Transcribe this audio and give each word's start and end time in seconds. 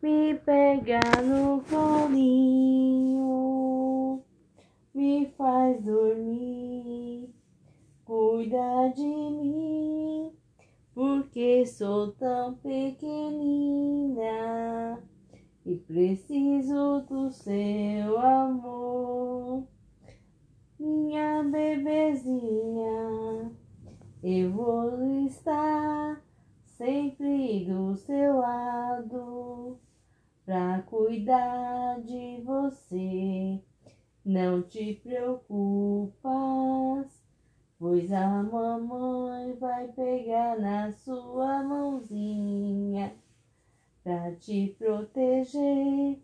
Me 0.00 0.32
pega 0.44 1.00
no 1.24 1.60
colinho, 1.68 3.24
me 4.94 5.26
faz 5.36 5.82
dormir, 5.82 7.34
cuida 8.04 8.92
de 8.94 9.06
mim, 9.06 10.32
porque 10.94 11.66
sou 11.66 12.12
tão 12.12 12.54
pequenina 12.56 14.22
e 15.64 15.74
preciso 15.76 17.00
do 17.08 17.30
seu 17.30 18.20
amor. 18.20 19.64
Minha 20.78 21.42
bebezinha, 21.42 23.50
eu 24.22 24.52
vou 24.52 25.24
estar 25.26 25.67
sempre 26.78 27.64
do 27.64 27.94
seu 27.96 28.38
lado 28.38 29.76
pra 30.46 30.80
cuidar 30.82 32.00
de 32.02 32.40
você. 32.44 33.60
Não 34.24 34.62
te 34.62 34.94
preocupas, 35.02 36.22
pois 37.78 38.12
a 38.12 38.44
mamãe 38.44 39.54
vai 39.54 39.88
pegar 39.88 40.56
na 40.60 40.92
sua 40.92 41.64
mãozinha 41.64 43.12
pra 44.04 44.30
te 44.36 44.76
proteger, 44.78 46.20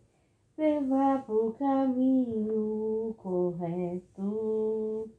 levar 0.57 1.25
pro 1.25 1.57
caminho 1.59 3.13
correto. 3.19 5.11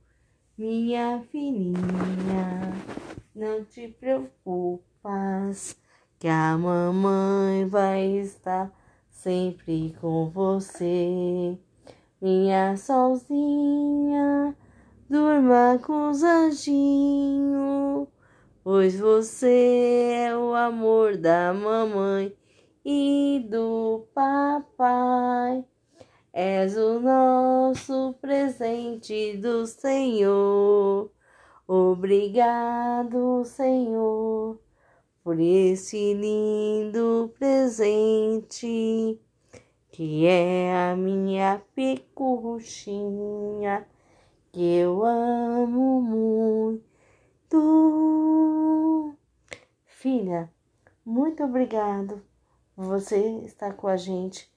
Minha 0.58 1.22
filhinha, 1.30 1.76
não 3.36 3.66
te 3.66 3.90
preocupas, 3.90 4.35
que 6.26 6.30
a 6.30 6.58
mamãe 6.58 7.68
vai 7.68 8.04
estar 8.18 8.72
sempre 9.12 9.96
com 10.02 10.28
você. 10.28 11.56
Minha 12.20 12.76
solzinha, 12.78 14.58
durma 15.08 15.80
com 15.86 16.10
os 16.10 16.24
anjinhos, 16.24 18.08
pois 18.64 19.00
você 19.00 20.26
é 20.26 20.36
o 20.36 20.56
amor 20.56 21.16
da 21.16 21.54
mamãe 21.54 22.36
e 22.84 23.46
do 23.48 24.08
papai. 24.12 25.64
És 26.34 26.76
o 26.76 27.00
nosso 27.02 28.16
presente 28.20 29.38
do 29.38 29.68
Senhor. 29.68 31.12
Obrigado, 31.68 33.46
Senhor, 33.46 34.60
por 35.26 35.40
esse 35.40 36.14
lindo 36.14 37.34
presente 37.40 39.20
que 39.90 40.28
é 40.28 40.92
a 40.92 40.96
minha 40.96 41.64
pecuchinha 41.74 42.68
que 44.52 44.62
eu 44.62 45.04
amo 45.04 46.00
muito. 46.00 47.56
Filha, 49.88 50.54
muito 51.04 51.44
obrigado 51.44 52.22
você 52.78 53.18
estar 53.48 53.74
com 53.74 53.88
a 53.88 53.98
gente. 53.98 54.48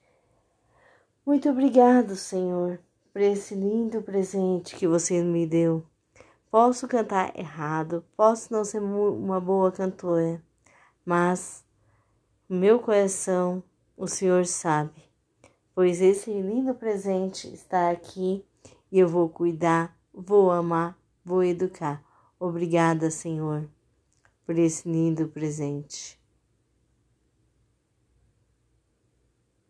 Muito 1.25 1.49
obrigado, 1.49 2.15
Senhor, 2.15 2.79
por 3.11 3.23
esse 3.23 3.55
lindo 3.55 4.03
presente 4.03 4.75
que 4.75 4.87
você 4.87 5.23
me 5.23 5.47
deu. 5.47 5.83
Posso 6.51 6.87
cantar 6.87 7.35
errado, 7.35 8.05
posso 8.15 8.53
não 8.53 8.63
ser 8.63 8.83
uma 8.83 9.41
boa 9.41 9.71
cantora, 9.71 10.39
mas 11.09 11.65
meu 12.47 12.77
coração 12.77 13.63
o 13.97 14.05
Senhor 14.05 14.45
sabe, 14.45 15.09
pois 15.73 16.03
esse 16.03 16.29
lindo 16.29 16.75
presente 16.75 17.51
está 17.51 17.89
aqui 17.89 18.45
e 18.91 18.99
eu 18.99 19.07
vou 19.07 19.27
cuidar, 19.27 19.97
vou 20.13 20.51
amar, 20.51 20.95
vou 21.25 21.43
educar. 21.43 22.03
Obrigada, 22.39 23.09
Senhor, 23.09 23.67
por 24.45 24.55
esse 24.59 24.87
lindo 24.87 25.27
presente. 25.29 26.18